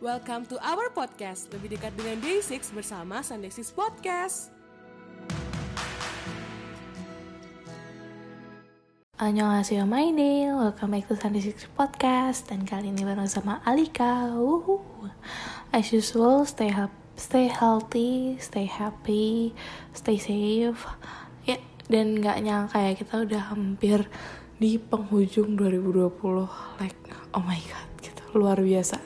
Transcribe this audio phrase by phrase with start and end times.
[0.00, 4.48] Welcome to our podcast, lebih dekat dengan Day6 bersama Sunday 6 Podcast.
[9.20, 12.48] Annyeonghaseyo my name, welcome back to Sunday Six Podcast.
[12.48, 14.32] Dan kali ini bareng sama Alika.
[15.68, 16.88] As usual, stay, ha-
[17.20, 19.52] stay healthy, stay happy,
[19.92, 20.80] stay safe.
[21.44, 21.60] Ya,
[21.92, 24.08] dan gak nyangka ya kita udah hampir
[24.56, 26.08] di penghujung 2020
[26.80, 26.96] Like,
[27.36, 28.96] oh my god, gitu, luar biasa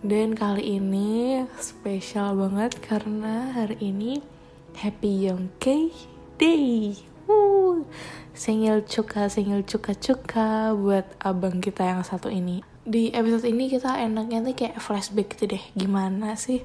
[0.00, 4.24] Dan kali ini spesial banget karena hari ini
[4.72, 5.92] Happy Young K
[6.40, 6.96] Day
[7.28, 7.84] Wuh.
[8.32, 12.64] Sengil cuka, sengil cuka-cuka buat abang kita yang satu ini.
[12.80, 15.64] Di episode ini kita enaknya tuh kayak flashback gitu deh.
[15.76, 16.64] Gimana sih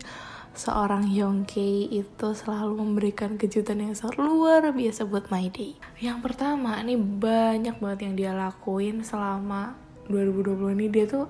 [0.56, 5.76] seorang Yongki itu selalu memberikan kejutan yang sangat luar biasa buat My Day.
[6.00, 9.76] Yang pertama, ini banyak banget yang dia lakuin selama
[10.08, 10.88] 2020 ini.
[10.88, 11.28] Dia tuh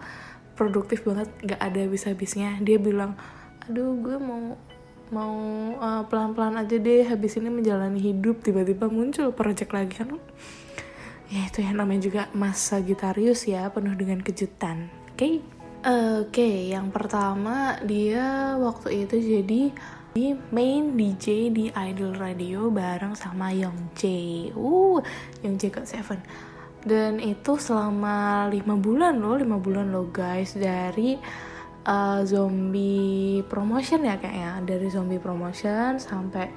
[0.56, 2.58] produktif banget, gak ada habis-habisnya.
[2.64, 3.20] Dia bilang,
[3.68, 4.56] aduh gue mau
[5.14, 5.36] mau
[5.78, 8.42] uh, pelan-pelan aja deh habis ini menjalani hidup.
[8.42, 10.18] Tiba-tiba muncul project lagi kan?
[11.30, 14.90] Ya itu yang namanya juga Mas Sagittarius ya penuh dengan kejutan.
[15.14, 15.18] Oke?
[15.18, 15.36] Okay?
[15.86, 19.62] oke okay, yang pertama dia waktu itu jadi
[20.18, 24.98] di main DJ di Idol Radio bareng sama Young Jae uh
[25.46, 26.18] Young Jae got seven
[26.86, 30.54] dan itu selama lima bulan loh lima bulan loh guys.
[30.54, 31.18] Dari
[31.86, 36.54] uh, zombie promotion ya kayaknya dari zombie promotion sampai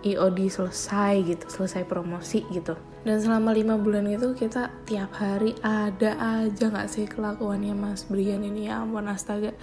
[0.00, 2.76] IOD selesai gitu selesai promosi gitu.
[3.00, 8.44] Dan selama lima bulan itu kita tiap hari ada aja nggak sih kelakuannya Mas Brian?
[8.44, 9.56] Ini ya ampun astaga.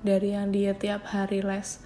[0.00, 1.80] Dari yang dia tiap hari les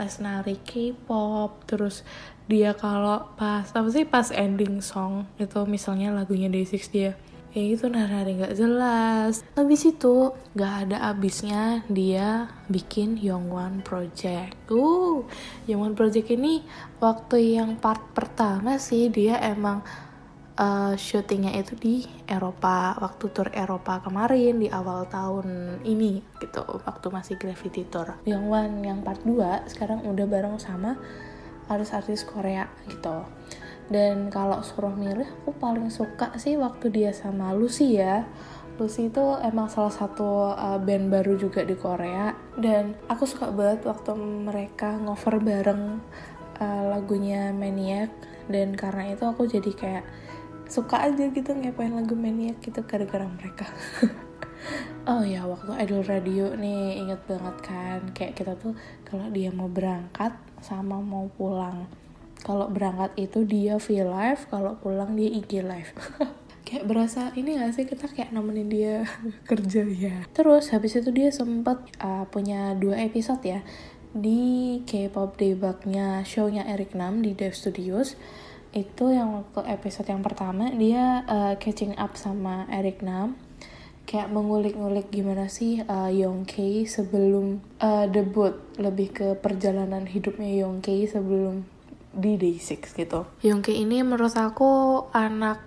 [0.00, 2.02] les nari K-pop terus
[2.50, 7.14] dia kalau pas apa sih pas ending song itu misalnya lagunya Day6 dia
[7.50, 9.42] ya itu nari-nari nggak jelas.
[9.58, 14.54] Habis itu nggak ada abisnya dia bikin Yongwan Project.
[14.70, 15.26] Uh
[15.66, 16.62] Yongwan Project ini
[17.02, 19.82] waktu yang part pertama sih dia emang
[20.60, 21.94] uh, syutingnya itu di
[22.30, 28.14] Eropa waktu tur Eropa kemarin di awal tahun ini gitu waktu masih Gravity Tour.
[28.30, 30.94] Yongwan yang part 2 sekarang udah bareng sama
[31.70, 33.22] artis-artis Korea gitu.
[33.90, 38.26] Dan kalau suruh milih aku paling suka sih waktu dia sama Lucy ya.
[38.78, 42.34] Lucy itu emang salah satu uh, band baru juga di Korea.
[42.58, 46.02] Dan aku suka banget waktu mereka ngover bareng
[46.58, 48.10] uh, lagunya Maniac.
[48.50, 50.04] Dan karena itu aku jadi kayak
[50.70, 53.66] suka aja gitu ngapain lagu Maniac gitu gara-gara mereka
[55.10, 57.98] Oh ya waktu Idol Radio nih inget banget kan?
[58.14, 61.90] Kayak kita tuh kalau dia mau berangkat sama mau pulang.
[62.46, 65.90] Kalau berangkat itu dia V live kalau pulang dia IG live.
[66.62, 69.02] Kayak berasa ini gak sih kita kayak nemenin dia
[69.50, 69.82] kerja?
[69.82, 73.66] Ya terus habis itu dia sempat uh, punya dua episode ya.
[74.14, 78.14] Di K-pop debugnya shownya Eric Nam di Dev Studios.
[78.70, 83.49] Itu yang waktu episode yang pertama dia uh, catching up sama Eric Nam
[84.10, 90.82] kayak mengulik-ngulik gimana sih uh, Young K sebelum uh, debut lebih ke perjalanan hidupnya Young
[90.82, 91.62] K sebelum
[92.10, 93.30] di Day6 gitu.
[93.46, 95.62] Yongki ini menurut aku anak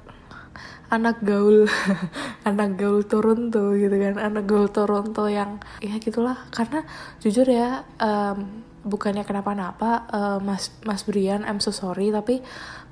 [0.92, 1.66] anak gaul
[2.50, 6.86] anak gaul Toronto gitu kan anak gaul Toronto yang ya gitulah karena
[7.24, 12.44] jujur ya um, bukannya kenapa-napa uh, Mas Mas Brian I'm so sorry tapi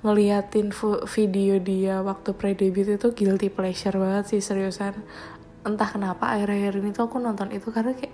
[0.02, 0.74] ngeliatin
[1.06, 4.98] video dia waktu pre-debut itu guilty pleasure banget sih seriusan
[5.62, 8.14] entah kenapa akhir-akhir ini tuh aku nonton itu karena kayak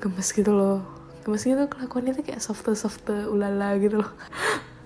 [0.00, 0.84] gemes gitu loh.
[1.24, 4.12] Gemes gitu kelakuannya tuh kayak softe softe ulala gitu loh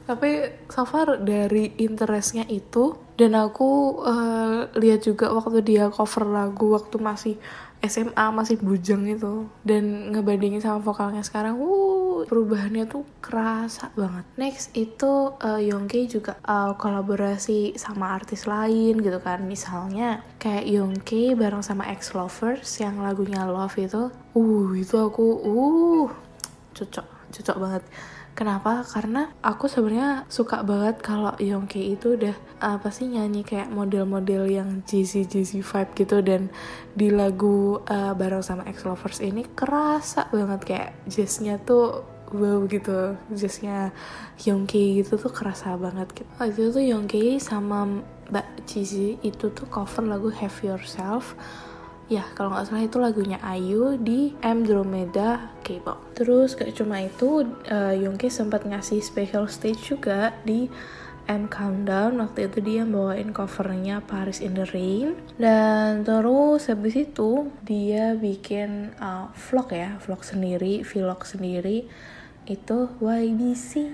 [0.08, 6.72] tapi so far dari interestnya itu dan aku uh, lihat juga waktu dia cover lagu
[6.72, 7.36] waktu masih
[7.78, 14.26] SMA masih bujang itu dan ngebandingin sama vokalnya sekarang wuh perubahannya tuh kerasa banget.
[14.34, 19.46] Next itu uh, Yongki juga uh, kolaborasi sama artis lain gitu kan.
[19.46, 26.08] Misalnya kayak Yongki bareng sama Ex Lovers yang lagunya Love itu uh itu aku uh
[26.74, 27.82] cocok cocok banget
[28.38, 28.86] Kenapa?
[28.86, 34.86] Karena aku sebenarnya suka banget kalau Yongki itu udah apa sih nyanyi kayak model-model yang
[34.86, 36.46] jazzy jazzy vibe gitu dan
[36.94, 43.18] di lagu uh, bareng sama Ex Lovers ini kerasa banget kayak jazznya tuh wow gitu
[43.34, 43.90] jazznya
[44.46, 46.30] Yongki gitu tuh kerasa banget gitu.
[46.38, 51.34] Waktu itu tuh Yongki sama Mbak Jizzy itu tuh cover lagu Have Yourself
[52.08, 56.16] ya kalau nggak salah itu lagunya Ayu di Andromeda K-pop.
[56.16, 60.72] Terus gak cuma itu uh, Yongki sempat ngasih special stage juga di
[61.28, 62.16] and Countdown.
[62.24, 65.20] Waktu itu dia bawain covernya Paris in the Rain.
[65.36, 71.84] Dan terus habis itu dia bikin uh, vlog ya vlog sendiri vlog sendiri.
[72.48, 73.92] Itu YBC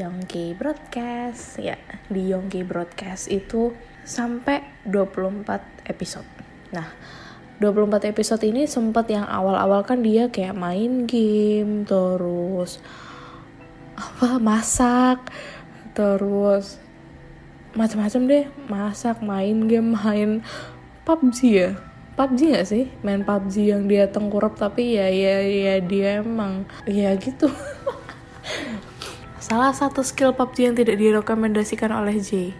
[0.00, 1.60] Yongki Broadcast.
[1.60, 1.76] Ya
[2.08, 3.76] di Yongki Broadcast itu
[4.08, 6.88] sampai 24 episode nah
[7.60, 12.80] 24 episode ini sempat yang awal-awal kan dia kayak main game terus
[14.00, 15.20] apa masak
[15.92, 16.80] terus
[17.76, 20.30] macam-macam deh masak main game main
[21.04, 21.70] PUBG ya?
[22.14, 22.84] PUBG gak sih?
[23.00, 27.48] Main PUBG yang dia tengkurap tapi ya ya ya dia emang ya gitu.
[29.50, 32.54] Salah satu skill PUBG yang tidak direkomendasikan oleh J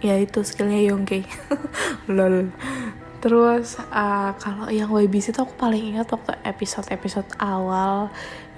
[0.00, 1.26] yaitu skillnya Yongke.
[2.14, 2.52] Lol
[3.20, 8.08] terus uh, kalau yang YBC tuh aku paling ingat waktu episode-episode awal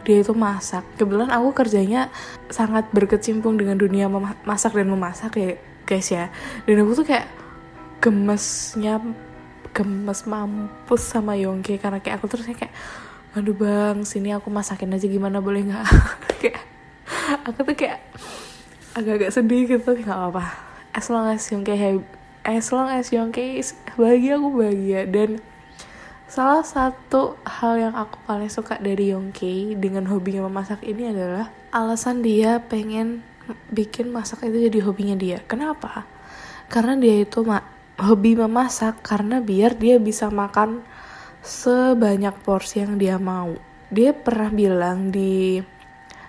[0.03, 0.83] dia itu masak.
[0.99, 2.11] Kebetulan aku kerjanya
[2.51, 4.11] sangat berkecimpung dengan dunia
[4.43, 5.51] masak dan memasak ya
[5.87, 6.31] guys ya.
[6.67, 7.27] Dan aku tuh kayak
[8.03, 8.99] gemesnya
[9.73, 12.75] gemes mampus sama Yongke karena kayak aku terusnya kayak
[13.33, 15.87] aduh bang sini aku masakin aja gimana boleh nggak?
[16.43, 16.61] Kayak
[17.49, 18.03] aku tuh kayak
[18.93, 20.45] agak-agak sedih gitu nggak apa-apa.
[20.93, 21.73] As long as Yongke
[22.43, 23.63] as long as Yongke
[23.95, 25.43] bahagia aku bahagia dan
[26.33, 32.25] Salah satu hal yang aku paling suka dari Yongki dengan hobinya memasak ini adalah alasan
[32.25, 33.21] dia pengen
[33.69, 35.45] bikin masak itu jadi hobinya dia.
[35.45, 36.09] Kenapa?
[36.73, 37.61] Karena dia itu ma
[38.01, 40.81] hobi memasak karena biar dia bisa makan
[41.45, 43.53] sebanyak porsi yang dia mau.
[43.93, 45.61] Dia pernah bilang di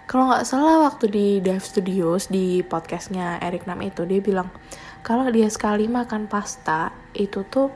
[0.04, 4.51] kalau nggak salah waktu di Dive Studios di podcastnya Eric Nam itu dia bilang
[5.03, 7.69] kalau dia sekali makan pasta itu tuh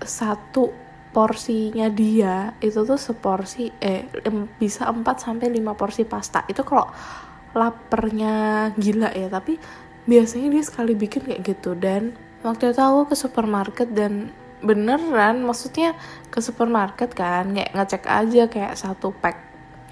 [0.00, 0.72] satu
[1.12, 4.08] porsinya dia itu tuh seporsi eh
[4.56, 6.48] bisa 4 sampai 5 porsi pasta.
[6.48, 6.88] Itu kalau
[7.52, 9.60] lapernya gila ya, tapi
[10.08, 14.32] biasanya dia sekali bikin kayak gitu dan waktu itu aku ke supermarket dan
[14.64, 15.94] beneran maksudnya
[16.32, 19.36] ke supermarket kan kayak ngecek aja kayak satu pack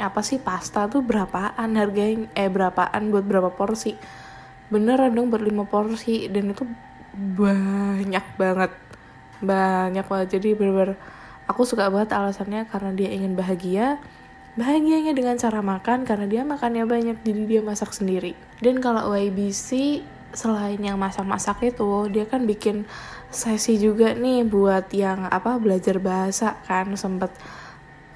[0.00, 3.96] apa sih pasta tuh berapaan harganya eh berapaan buat berapa porsi
[4.72, 6.28] beneran dong berlima porsi.
[6.30, 6.64] Dan itu
[7.16, 8.72] banyak banget.
[9.40, 10.28] Banyak banget.
[10.38, 10.96] Jadi bener-bener
[11.46, 13.98] aku suka banget alasannya karena dia ingin bahagia.
[14.56, 18.32] Bahagianya dengan cara makan karena dia makannya banyak jadi dia masak sendiri.
[18.64, 20.00] Dan kalau YBC
[20.32, 22.88] selain yang masak-masak itu dia kan bikin
[23.28, 27.28] sesi juga nih buat yang apa belajar bahasa kan sempet.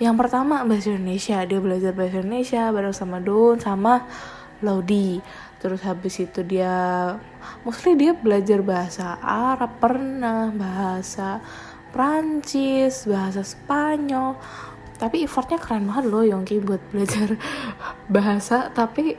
[0.00, 1.44] Yang pertama bahasa Indonesia.
[1.44, 4.08] Dia belajar bahasa Indonesia bareng sama Don sama
[4.64, 5.20] Laudi
[5.60, 6.72] terus habis itu dia
[7.62, 11.44] mostly dia belajar bahasa Arab pernah bahasa
[11.90, 14.38] Prancis, bahasa Spanyol.
[14.96, 17.36] Tapi effortnya keren banget loh Yongki buat belajar
[18.14, 18.70] bahasa.
[18.72, 19.16] Tapi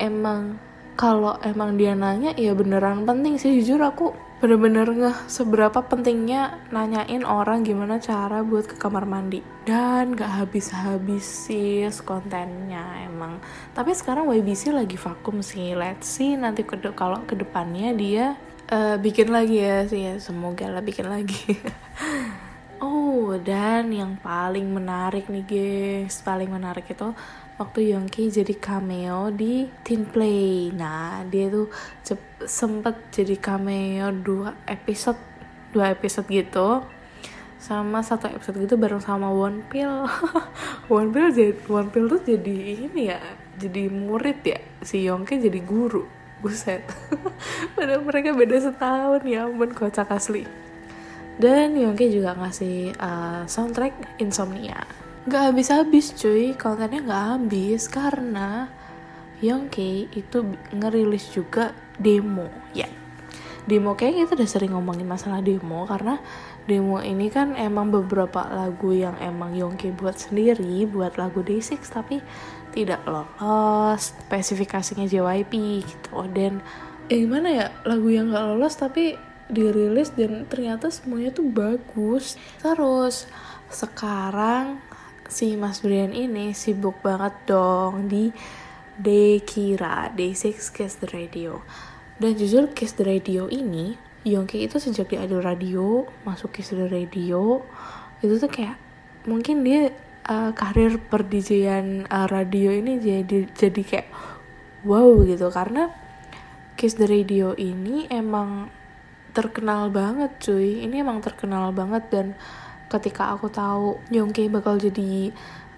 [0.00, 0.58] emang
[0.94, 4.14] kalau emang dia nanya ya beneran penting sih jujur aku
[4.44, 9.40] bener-bener ngeh seberapa pentingnya nanyain orang gimana cara buat ke kamar mandi.
[9.64, 13.40] Dan gak habis-habis sih kontennya emang.
[13.72, 15.72] Tapi sekarang YBC lagi vakum sih.
[15.72, 18.36] Let's see nanti ke kalau ke depannya dia
[18.68, 20.20] uh, bikin lagi ya sih ya.
[20.20, 21.40] Semoga lah bikin lagi.
[22.84, 26.20] Oh dan yang paling menarik nih guys.
[26.20, 27.16] Paling menarik itu
[27.54, 30.74] waktu Yongki jadi cameo di Teen Play.
[30.74, 31.70] Nah dia tuh
[32.44, 35.18] sempet jadi cameo dua episode
[35.70, 36.82] dua episode gitu.
[37.62, 40.04] Sama satu episode gitu bareng sama One Pill
[40.92, 42.56] One Pill jadi One Pill tuh jadi
[42.90, 43.20] ini ya
[43.56, 44.60] jadi murid ya.
[44.82, 46.04] Si Yongki jadi guru.
[46.44, 46.84] Buset.
[47.78, 49.24] Padahal mereka beda setahun.
[49.24, 50.44] Ya ampun kocak asli.
[51.40, 56.52] Dan Yongki juga ngasih uh, soundtrack Insomnia Gak habis-habis cuy.
[56.52, 58.68] Kontennya gak habis karena
[59.40, 62.84] Yongki itu ngerilis juga demo ya.
[63.64, 66.20] Demo kayaknya kita udah sering ngomongin masalah demo karena
[66.68, 72.20] demo ini kan emang beberapa lagu yang emang Yongki buat sendiri buat lagu Day6 tapi
[72.76, 74.12] tidak lolos.
[74.28, 75.52] Spesifikasinya JYP
[75.88, 76.20] gitu.
[76.28, 76.60] Dan
[77.08, 77.66] eh gimana ya?
[77.88, 79.16] Lagu yang gak lolos tapi
[79.48, 82.36] dirilis dan ternyata semuanya tuh bagus.
[82.60, 83.24] Terus
[83.72, 84.84] sekarang
[85.28, 88.34] si Mas Brian ini sibuk banget dong di
[88.94, 91.64] Dekira Day6 Kiss the Radio.
[92.20, 96.88] Dan jujur Kiss the Radio ini Yongki itu sejak di Ado Radio masuk Kiss the
[96.88, 97.60] Radio
[98.24, 98.80] itu tuh kayak
[99.28, 99.92] mungkin dia
[100.24, 104.08] uh, karir perdijian uh, radio ini jadi jadi kayak
[104.88, 105.52] wow gitu.
[105.52, 105.92] Karena
[106.74, 108.72] Kiss the Radio ini emang
[109.34, 110.86] terkenal banget cuy.
[110.86, 112.26] Ini emang terkenal banget dan
[112.90, 115.32] ketika aku tahu Yongki bakal jadi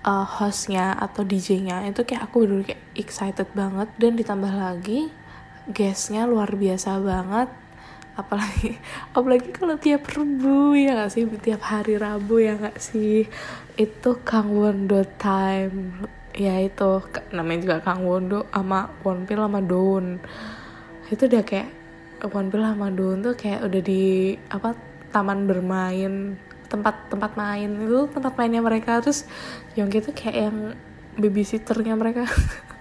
[0.06, 3.88] uh, hostnya atau DJ-nya itu kayak aku bener kayak excited banget.
[3.98, 5.10] Dan ditambah lagi
[5.70, 7.48] guestnya luar biasa banget.
[8.16, 8.80] Apalagi
[9.16, 11.24] apalagi kalau tiap Rabu ya gak sih?
[11.28, 13.26] Tiap hari Rabu ya gak sih?
[13.76, 16.06] Itu Kang Wondo time.
[16.36, 17.00] Ya itu
[17.32, 20.20] namanya juga Kang Wondo sama Wonpil sama Don
[21.06, 21.70] itu udah kayak
[22.26, 24.74] Wonpil sama Don tuh kayak udah di apa
[25.14, 26.34] taman bermain
[26.66, 28.98] tempat tempat main itu tempat mainnya mereka.
[29.02, 29.24] Terus
[29.78, 30.58] Yongki tuh kayak yang
[31.16, 32.26] babysitternya mereka.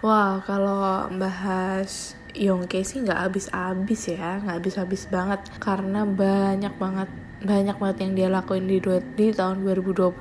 [0.00, 5.44] Wow kalau bahas Yongke sih nggak habis-habis ya nggak habis-habis banget.
[5.60, 7.12] Karena banyak banget
[7.44, 10.16] banyak banget yang dia lakuin di duet di tahun 2020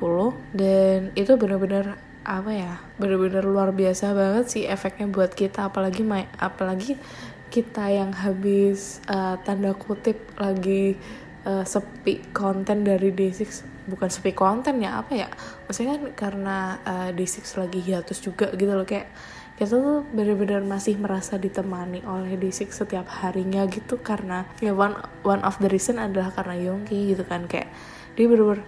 [0.56, 1.96] dan itu bener-bener
[2.28, 5.72] apa ya bener-bener luar biasa banget sih efeknya buat kita.
[5.72, 6.04] Apalagi
[6.36, 7.00] apalagi
[7.48, 11.00] kita yang habis uh, tanda kutip lagi
[11.46, 15.28] uh, sepi konten dari D6 bukan sepi konten ya apa ya?
[15.66, 18.88] Maksudnya kan karena uh, D6 lagi hiatus juga gitu loh.
[18.88, 19.12] Kayak
[19.60, 24.00] kita tuh benar-benar masih merasa ditemani oleh Disik setiap harinya gitu.
[24.00, 24.96] Karena ya one
[25.28, 27.48] one of the reason adalah karena Yongki gitu kan.
[27.48, 27.68] Kayak
[28.16, 28.64] dia bener-bener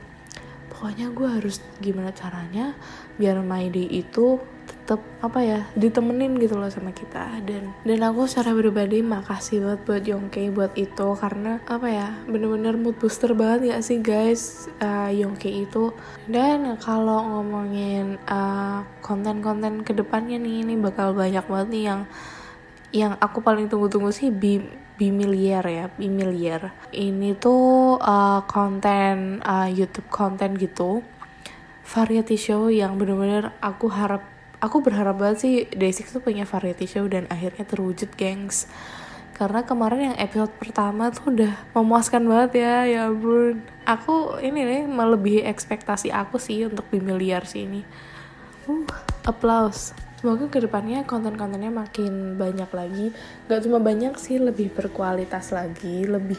[0.81, 2.73] pokoknya gue harus gimana caranya
[3.21, 4.41] biar Maidi itu
[4.91, 7.39] tetap apa ya ditemenin gitu loh sama kita.
[7.48, 12.75] Dan dan aku secara pribadi makasih banget buat Yongke buat itu karena apa ya bener-bener
[12.75, 14.67] mood booster banget ya sih guys?
[14.83, 15.95] Uh, Yongke itu.
[16.27, 22.01] Dan kalau ngomongin uh, konten-konten ke depannya nih ini bakal banyak banget nih yang
[22.91, 24.60] yang aku paling tunggu-tunggu sih bi
[25.00, 26.77] Bimiliar ya, Bimiliar.
[26.93, 31.01] Ini tuh uh, konten uh, YouTube konten gitu,
[31.81, 34.30] variety show yang bener-bener aku harap
[34.61, 38.69] aku berharap banget sih Day6 tuh punya variety show dan akhirnya terwujud gengs.
[39.33, 43.65] Karena kemarin yang episode pertama tuh udah memuaskan banget ya ya ampun.
[43.89, 47.81] Aku ini nih melebihi ekspektasi aku sih untuk Bimiliar sih ini.
[48.69, 48.85] Uh
[49.25, 53.07] applause semoga ke depannya konten-kontennya makin banyak lagi.
[53.49, 56.37] Gak cuma banyak sih lebih berkualitas lagi lebih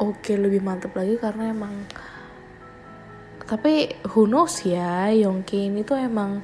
[0.00, 1.84] oke okay, lebih mantep lagi karena emang
[3.42, 6.40] tapi who knows ya Yongki ini tuh emang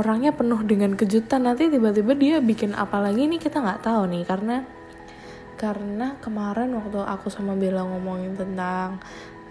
[0.00, 1.44] orangnya penuh dengan kejutan.
[1.44, 4.24] Nanti tiba-tiba dia bikin apa lagi nih kita nggak tahu nih.
[4.24, 4.56] Karena
[5.60, 8.96] karena kemarin waktu aku sama Bella ngomongin tentang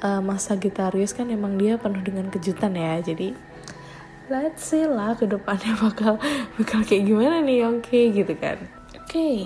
[0.02, 2.98] uh, masa gitarius kan emang dia penuh dengan kejutan ya.
[2.98, 3.38] Jadi
[4.30, 6.18] let's see lah ke depannya bakal
[6.58, 8.58] bakal kayak gimana nih Yongki gitu kan.
[8.98, 9.38] Oke okay,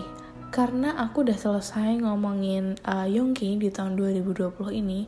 [0.51, 5.07] karena aku udah selesai ngomongin uh, Yongki di tahun 2020 ini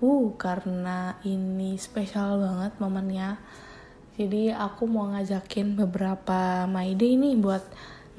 [0.00, 3.36] uh karena ini spesial banget momennya
[4.20, 7.64] jadi aku mau ngajakin beberapa day nih buat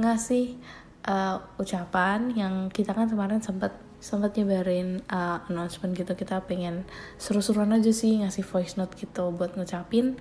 [0.01, 0.57] ngasih
[1.05, 6.17] uh, ucapan yang kita kan kemarin sempat sempat nyebarin uh, announcement gitu.
[6.17, 6.89] Kita pengen
[7.21, 10.17] seru-seruan aja sih ngasih voice note gitu buat ngucapin.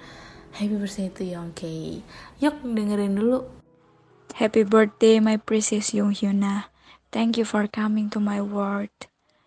[0.52, 2.04] Happy birthday to Yongke.
[2.44, 3.48] Yuk dengerin dulu.
[4.36, 6.68] Happy birthday my precious Yong Hyuna
[7.08, 8.92] thank you for coming to my world.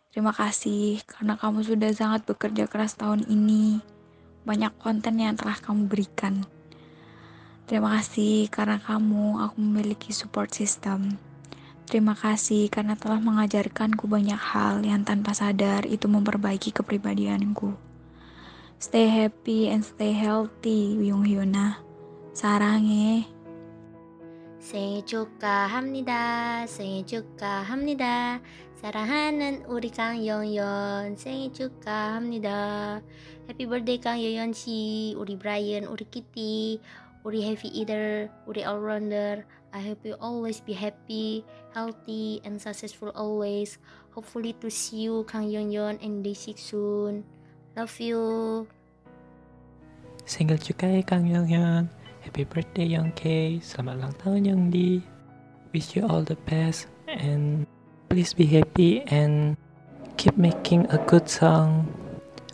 [0.10, 3.93] Terima kasih karena kamu sudah sangat bekerja keras tahun ini
[4.47, 6.47] banyak konten yang telah kamu berikan.
[7.69, 11.21] Terima kasih karena kamu aku memiliki support system.
[11.85, 17.77] Terima kasih karena telah mengajarkanku banyak hal yang tanpa sadar itu memperbaiki kepribadianku.
[18.79, 21.89] Stay happy and stay healthy, Yung Hyuna.
[22.39, 23.27] 사랑해.
[24.61, 26.67] 생일 축하합니다.
[26.67, 28.41] 생일 축하합니다.
[28.83, 33.03] 사랑하는 우리 강영연 생일 축하합니다.
[33.51, 36.81] Happy birthday Kang Yoyon Si, Uri Brian, Uri Kitty,
[37.27, 39.43] Uri Heavy Eater, Uri Allrounder.
[39.75, 43.83] I hope you always be happy, healthy, and successful always.
[44.15, 47.25] Hopefully to see you Kang Yoyon and Day 6 soon.
[47.75, 48.23] Love you.
[50.23, 51.91] Single juga ya Kang Yoyon.
[52.23, 53.57] Happy birthday Young K.
[53.59, 55.01] Selamat ulang tahun Young D.
[55.75, 57.65] Wish you all the best and
[58.14, 59.58] please be happy and
[60.18, 61.90] keep making a good song.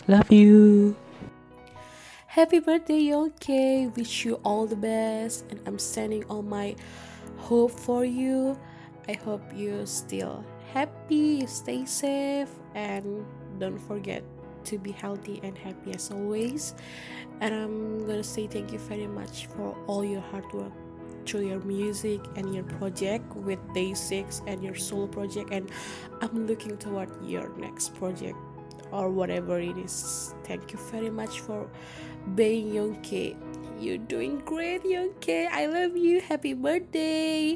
[0.08, 0.96] Love you.
[2.28, 3.92] Happy birthday, Yonke.
[3.98, 5.44] Wish you all the best.
[5.51, 6.80] And I'm sending all my
[7.36, 8.58] hope for you.
[9.10, 13.25] I hope you're still happy, stay safe, and
[13.60, 14.24] don't forget
[14.72, 16.74] to be healthy and happy as always.
[17.42, 20.72] And I'm gonna say thank you very much for all your hard work
[21.26, 25.52] through your music and your project with Day 6 and your solo project.
[25.52, 25.72] And
[26.22, 28.38] I'm looking toward your next project
[28.92, 30.34] or whatever it is.
[30.44, 31.68] Thank you very much for
[32.36, 33.36] being Yongke.
[33.80, 35.48] You're doing great, Yongke.
[35.48, 36.20] I love you.
[36.20, 37.56] Happy birthday.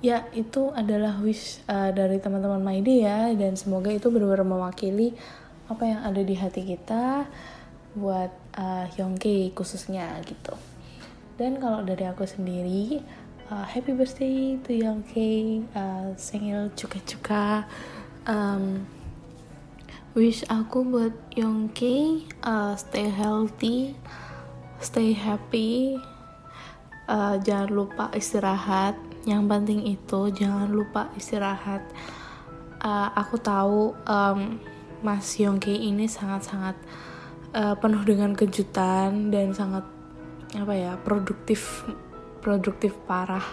[0.00, 5.12] Ya, itu adalah wish uh, dari teman-teman Maide ya dan semoga itu benar-benar mewakili
[5.68, 7.28] apa yang ada di hati kita
[7.92, 10.56] buat uh, Yongke khususnya gitu.
[11.40, 13.00] Dan kalau dari aku sendiri,
[13.48, 15.16] uh, happy birthday to Young K
[15.72, 17.64] uh, sengil cuka-cuka.
[18.28, 18.84] Um,
[20.12, 21.80] wish aku buat Young K
[22.44, 23.96] uh, stay healthy
[24.80, 26.00] stay happy.
[27.08, 28.96] Uh, jangan lupa istirahat.
[29.28, 31.84] Yang penting itu jangan lupa istirahat.
[32.80, 34.56] Uh, aku tahu um,
[35.04, 36.76] Mas Yongki ini sangat-sangat
[37.52, 39.84] uh, penuh dengan kejutan dan sangat
[40.56, 41.86] apa ya produktif
[42.42, 43.44] produktif parah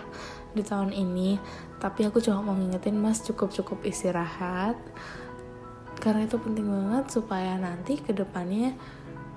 [0.56, 1.38] di tahun ini.
[1.78, 4.78] Tapi aku cuma mau ngingetin mas cukup cukup istirahat.
[6.02, 8.74] Karena itu penting banget supaya nanti ke depannya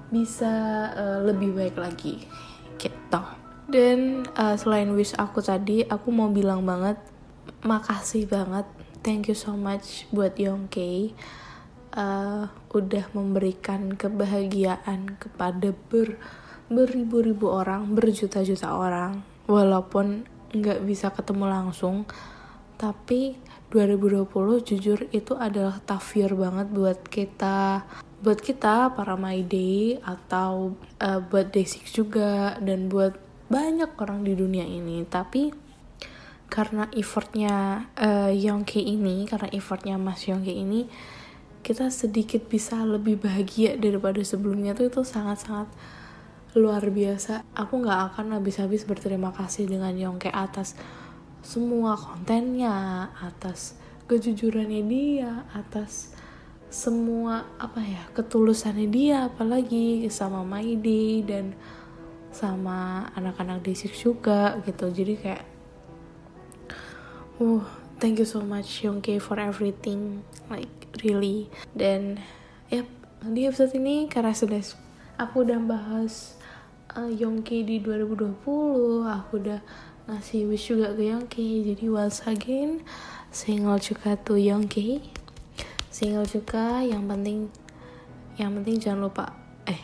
[0.09, 0.53] bisa
[0.97, 2.25] uh, lebih baik lagi.
[2.81, 3.23] Gitu.
[3.71, 6.97] Dan uh, selain wish aku tadi aku mau bilang banget
[7.63, 8.65] makasih banget.
[9.01, 11.17] Thank you so much buat Yongke
[11.97, 16.21] uh, udah memberikan kebahagiaan kepada ber
[16.71, 20.25] beribu-ribu orang berjuta-juta orang walaupun
[20.55, 22.07] nggak bisa ketemu langsung
[22.79, 23.37] tapi
[23.71, 27.87] 2020 jujur itu adalah tough banget buat kita
[28.21, 33.17] buat kita para My Day atau uh, buat Day6 juga dan buat
[33.49, 35.09] banyak orang di dunia ini.
[35.09, 35.49] Tapi
[36.53, 40.85] karena effortnya uh, Yongki ini karena effortnya Mas Yongki ini
[41.65, 45.71] kita sedikit bisa lebih bahagia daripada sebelumnya tuh itu sangat-sangat
[46.55, 47.47] luar biasa.
[47.55, 50.75] Aku nggak akan habis-habis berterima kasih dengan Yongke atas
[51.41, 56.13] semua kontennya atas kejujurannya dia atas
[56.71, 61.57] semua apa ya ketulusannya dia apalagi sama Maidi dan
[62.31, 64.91] sama anak-anak D6 juga gitu.
[64.91, 65.45] Jadi kayak
[67.43, 67.65] uh
[67.99, 70.71] thank you so much Yongke for everything like
[71.03, 71.51] really.
[71.75, 72.19] Dan
[72.71, 72.87] yep
[73.23, 74.63] di episode ini karena sudah
[75.19, 76.40] aku udah bahas
[76.97, 79.61] uh, Yongki di 2020 aku udah
[80.11, 81.71] ngasih wish juga ke Yongki.
[81.71, 82.83] Jadi once again
[83.31, 84.99] single juga tuh Yongki.
[85.91, 87.51] Single juga yang penting
[88.41, 89.25] yang penting jangan lupa
[89.69, 89.83] eh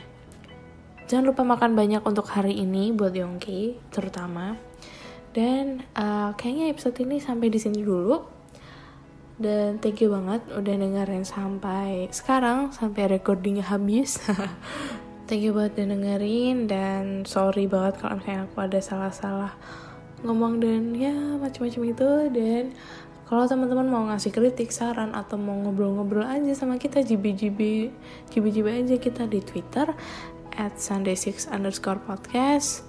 [1.04, 4.58] jangan lupa makan banyak untuk hari ini buat Yongki terutama.
[5.36, 8.34] Dan uh, kayaknya episode ini sampai di sini dulu.
[9.36, 14.16] Dan thank you banget udah dengerin sampai sekarang sampai recordingnya habis
[15.26, 19.52] thank you buat udah dengerin dan sorry banget kalau misalnya aku ada salah-salah
[20.22, 22.10] ngomong dan ya macam-macam itu.
[22.30, 22.64] Dan
[23.26, 27.90] kalau teman-teman mau ngasih kritik saran atau mau ngobrol-ngobrol aja sama kita jibi-jibi
[28.30, 29.90] jibi-jibi aja kita di twitter
[30.54, 32.86] at sunday6 underscore podcast.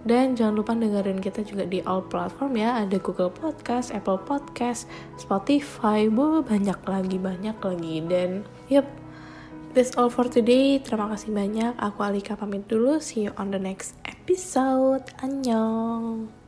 [0.00, 2.80] Dan jangan lupa dengerin kita juga di all platform ya.
[2.80, 4.88] Ada Google Podcast, Apple Podcast,
[5.20, 7.96] Spotify, bu banyak lagi banyak lagi.
[8.08, 8.99] Dan yep
[9.70, 10.82] That's all for today.
[10.82, 11.78] Terima kasih banyak.
[11.78, 12.98] Aku Alika pamit dulu.
[12.98, 15.06] See you on the next episode.
[15.22, 16.34] Annyeong.